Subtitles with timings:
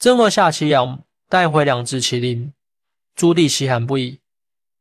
[0.00, 2.54] 郑和下西洋，带回两只麒麟。
[3.14, 4.18] 朱棣稀罕不已。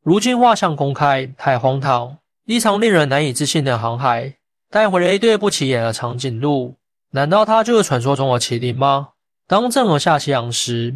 [0.01, 2.19] 如今画像公开，太荒唐！
[2.45, 4.35] 一场令人难以置信的航海，
[4.69, 6.75] 带回了一对不起眼的长颈鹿。
[7.11, 9.09] 难道它就是传说中的麒麟吗？
[9.45, 10.95] 当郑和下西洋时，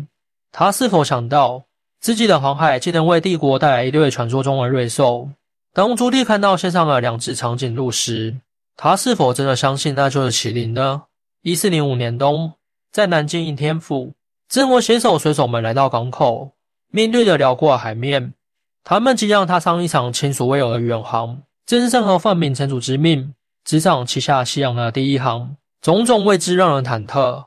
[0.54, 1.66] 他是否想到
[2.00, 5.28] 自己的航海竟能为帝国带来一对传说中的瑞兽？
[5.74, 8.38] 当朱棣看到线上的两只长颈鹿时，
[8.78, 11.04] 他是否真的相信那就是麒麟呢？
[11.42, 12.54] 一四零五年冬，
[12.94, 14.14] 在南京应天府，
[14.48, 16.52] 郑和携手水手们来到港口，
[16.92, 18.36] 面对着辽阔海面，
[18.84, 21.42] 他们即将踏上一场前所未有的远航。
[21.66, 23.34] 正是郑和奉明成祖之命，
[23.66, 27.46] 执掌旗下西洋的第一航，种种未知让人忐忑。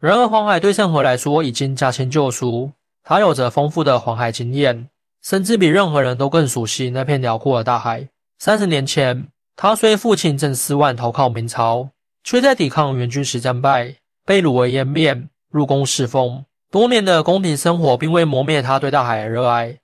[0.00, 4.88] 然而，黄海对郑和来说已经驾轻就熟，他有着丰富的黄海经验。
[5.20, 8.08] 甚至比任何人都更熟悉那片辽阔的大海。
[8.38, 11.90] 三十年前，他随父亲郑思万投靠明朝，
[12.24, 13.96] 却在抵抗元军时战败，
[14.28, 16.44] 被掳为颜面，入宫侍奉。
[16.70, 19.78] 多年的宫廷生活并未磨灭他对大海的热爱。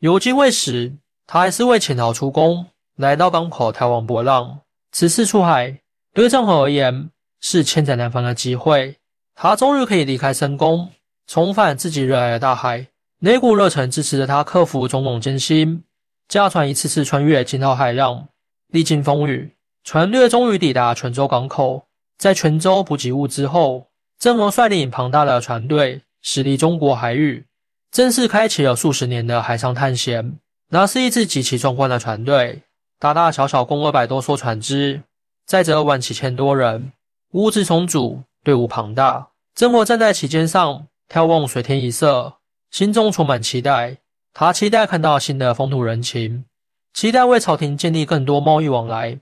[0.00, 4.60] 有机会时，他还是会潜逃出宫，来到港口眺望波浪。
[4.92, 5.80] 此次出海，
[6.12, 7.08] 对郑和而言
[7.40, 8.98] 是千载难逢的机会。
[9.34, 10.90] 他终于可以离开深宫，
[11.26, 12.86] 重返自己热爱的大海。
[13.20, 15.82] 那股热忱支持着他克服种种艰辛，
[16.28, 18.28] 驾船一次次穿越惊涛骇浪，
[18.68, 21.86] 历经风雨，船队终于抵达泉州港口。
[22.18, 27.44] 在泉州补给物资后，郑和率领庞大的船队驶离中国海域，
[27.90, 30.38] 正式开启了数十年的海上探险。
[30.70, 32.62] 那是一支极其壮观的船队，
[32.98, 35.02] 大大小小共二百多艘船只，
[35.46, 36.92] 载着二万七千多人，
[37.32, 39.28] 物资充足，队伍庞大。
[39.54, 42.34] 郑和站在旗舰上，眺望水天一色。
[42.70, 43.98] 心中充满期待，
[44.34, 46.44] 他期待看到新的风土人情，
[46.92, 49.18] 期待为朝廷建立更多贸易往来，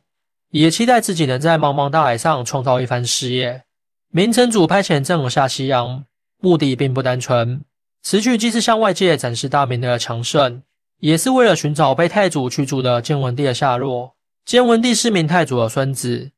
[0.50, 3.64] 也期待自己能在茫茫大海上创造一番事业。
[4.16, 6.04] 明成祖派遣郑和下西洋，
[6.38, 7.64] 目的并不单纯，
[8.00, 10.62] 此举既是向外界展示大明的强盛，
[11.00, 14.14] 也是为了寻找被太祖驱逐的建文帝的下落。
[14.44, 16.30] 建文帝是明太祖的孙子，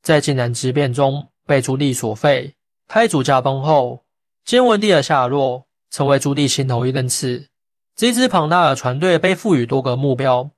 [0.00, 2.54] 在靖难之变中被朱棣所废。
[2.86, 4.04] 太祖驾崩后，
[4.44, 5.66] 建文帝的下落。
[5.90, 7.48] 成为朱棣心头一根刺。
[7.96, 10.50] 这支庞大的船队被赋予多个目标，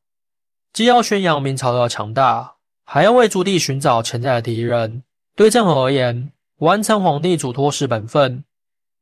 [0.72, 5.04] 既要宣扬明朝的强大，还要为朱棣寻找潜在的敌人。
[5.36, 8.44] 对郑和而言，完成皇帝嘱托是本分，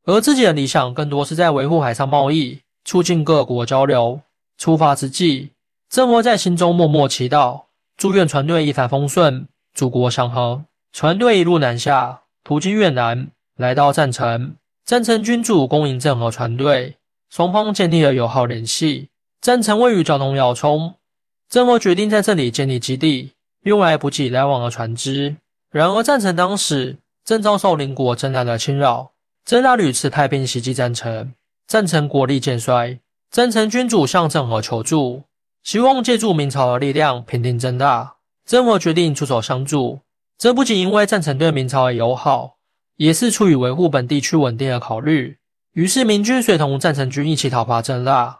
[0.05, 4.21] 而自己的理想更多是在维护海上贸易，促进各国交流。
[4.57, 5.49] 出发之际，
[5.89, 7.63] 郑和在心中默默祈祷，
[7.97, 10.63] 祝愿船队一帆风顺，祖国祥和。
[10.93, 14.55] 船队一路南下，途经越南，来到赞城。
[14.85, 16.95] 赞成君主恭迎郑和船队，
[17.29, 19.09] 双方建立了友好联系。
[19.41, 20.95] 赞成位于交通要冲，
[21.49, 23.33] 郑和决定在这里建立基地，
[23.63, 25.35] 用来补给来往的船只。
[25.71, 26.97] 然而，赞成当时
[27.29, 29.11] 正遭受邻国征南的侵扰，
[29.45, 31.31] 郑南屡次派兵袭击赞城，
[31.67, 32.99] 赞城国力渐衰。
[33.29, 35.21] 赞城君主向郑和求助，
[35.61, 38.15] 希望借助明朝的力量平定郑大。
[38.47, 39.99] 郑和决定出手相助，
[40.39, 42.55] 这不仅因为赞成对明朝的友好。
[42.95, 45.37] 也是出于维护本地区稳定的考虑，
[45.73, 48.39] 于是明军随同赞成军一起讨伐郑大，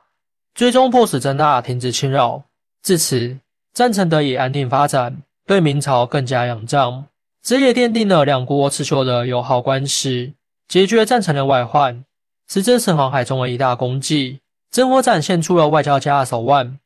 [0.56, 2.46] 最终迫使郑大停止侵扰。
[2.82, 3.38] 至此，
[3.72, 7.06] 赞成得以安定发展，对明朝更加仰仗，
[7.42, 10.36] 这也奠定了两国持久的友好关系。
[10.68, 12.06] 解决赞成的外患，
[12.48, 14.40] 是真实航海中的一大功绩。
[14.70, 16.80] 郑和展现出了外交家的手腕，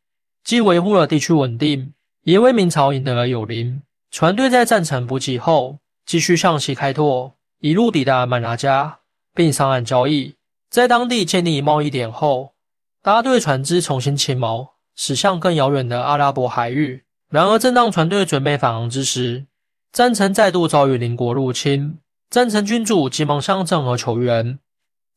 [0.43, 1.93] 既维护了地区稳定，
[2.23, 3.81] 也为明朝赢得了友邻。
[4.09, 7.33] 船队在赞成补给后，继续向西开拓。
[7.59, 8.99] 一路抵达满拿加，
[9.33, 10.35] 并上岸交易，
[10.69, 12.53] 在当地建立贸易点后，
[13.01, 17.03] 搭队船只重新起锚，驶向更遥远的阿拉伯海域。
[17.29, 19.45] 然而，正当船队准备返航之时，
[19.93, 21.99] 赞成再度遭遇邻国入侵。
[22.31, 24.57] 赞成君主急忙向郑和求援，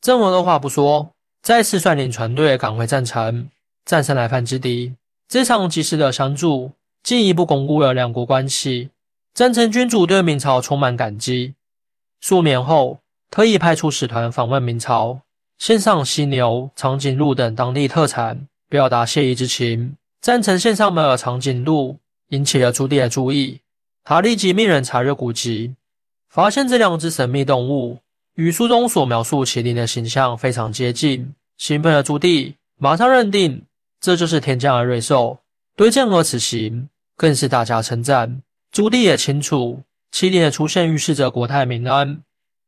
[0.02, 3.48] 郑和二话不说，再次率领船队赶回赞成，
[3.86, 4.92] 战胜来犯之敌。
[5.26, 6.72] 这场及时的相助，
[7.02, 8.90] 进一步巩固了两国关系。
[9.32, 11.54] 赞成君主对明朝充满感激。
[12.20, 12.98] 数年后，
[13.30, 15.20] 特意派出使团访问明朝，
[15.56, 19.96] 献上犀牛、长颈鹿等当地特产，表达谢意之情。
[20.20, 21.96] 赞成献上的长颈鹿
[22.28, 23.60] 引起了朱棣的注意，
[24.08, 25.74] 他立即命人查阅古籍，
[26.28, 27.98] 发现这两只神秘动物
[28.36, 31.34] 与书中所描述麒麟的形象非常接近。
[31.58, 33.64] 兴奋的朱棣马上认定
[34.00, 35.40] 这就是天降的瑞兽，
[35.74, 38.40] 对郑和此行更是大加称赞。
[38.70, 39.80] 朱棣也清楚。
[40.12, 42.22] 麒麟的出现预示着国泰民安，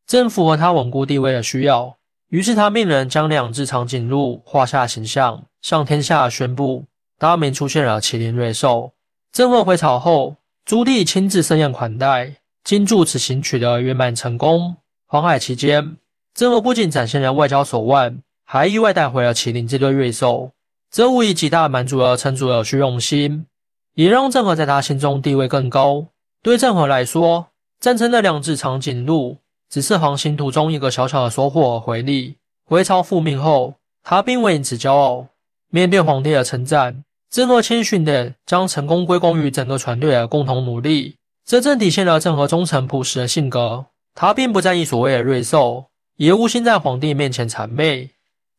[0.09, 1.95] 正符合他稳固地位的需要。
[2.31, 6.85] 于是他命人将两只长颈鹿画下形象，向天下宣布
[7.17, 8.91] 大明出现了麒麟瑞兽。
[9.31, 10.35] 郑和回朝后，
[10.69, 14.77] 朱棣亲自设宴款待，金祝此行取得圆满成功。
[15.07, 15.97] 航海期间，
[16.35, 20.51] 郑和不仅展现了外交手腕，还意外带回了麒麟这对瑞兽，
[20.91, 23.47] 这无疑极大满足了城主的虚荣心，
[23.95, 26.09] 也让郑和在他心中地位更高。
[26.43, 27.47] 对郑和来说，
[27.81, 29.39] 战争的两只长颈鹿
[29.71, 32.37] 只是航行途中一个小小的收获和回礼。
[32.67, 35.29] 回朝复命后，他并未因此骄傲。
[35.71, 41.17] 面对皇帝的称赞，郑和谦逊地将成功归功于整个船队的共同努力。
[41.45, 43.87] 这正体现了郑和忠诚朴实的性格。
[44.15, 45.87] 他并不在意所谓的瑞兽，
[46.17, 48.11] 也无心在皇帝面前谄媚，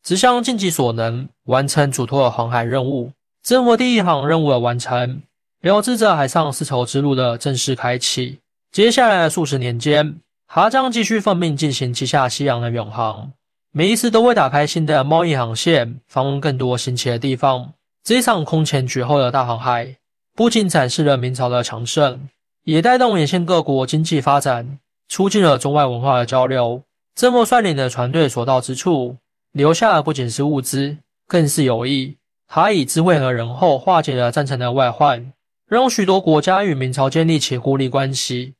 [0.02, 3.12] 只想尽己所能完成嘱托的航海任务。
[3.42, 5.22] 郑和第一航任务的完成，
[5.60, 8.38] 标志着海上丝绸之路的正式开启。
[8.72, 10.16] 接下来的数十年间，
[10.48, 13.32] 他将继续奉命进行旗下西洋的远航，
[13.70, 17.74] 每一次都会打开新的贸易航线，访问更多新奇的地方。
[18.02, 19.96] 这场空前绝后的大航海，
[20.34, 22.28] 不仅展示了明朝的强盛。
[22.64, 26.82] 也带动沿线各国经济发展，促进了中外文化的交流。
[27.14, 29.16] 郑和率领的船队所到之处，
[29.52, 32.16] 留下的不仅是物资，更是友谊。
[32.46, 35.32] 他以智慧和仁厚化解了战争的外患，
[35.66, 38.54] 让许多国家与明朝建立起互利关系。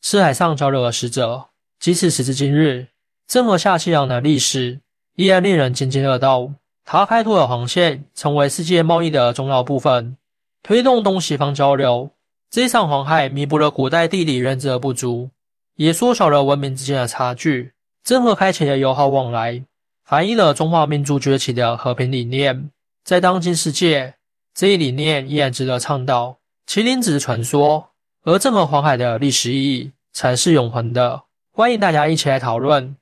[0.00, 1.46] 是海上交流的使者，
[1.80, 2.86] 即使时至今日，
[3.26, 4.80] 郑和下西洋的历史
[5.16, 6.52] 依然令人津津乐道。
[6.84, 10.16] 他开拓的航线成为世界贸易的重要部分，
[10.62, 12.10] 推动东西方交流。
[12.50, 15.30] 这一场航海弥补了古代地理认知的不足，
[15.76, 17.72] 也缩小了文明之间的差距。
[18.04, 19.64] 郑和开启了友好往来，
[20.04, 22.70] 反映了中华民族崛起的和平理念。
[23.02, 24.14] 在当今世界，
[24.54, 26.36] 这一理念依然值得倡导。
[26.68, 27.88] 麒麟只是传说，
[28.24, 31.22] 而郑和黄海的历史意义才是永恒的。
[31.50, 32.94] 欢迎大家一起来讨论。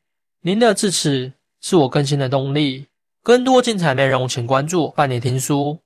[0.43, 2.87] 您的支持是我更新的动力。
[3.25, 5.79] 更多精彩内容，请关注伴你听书。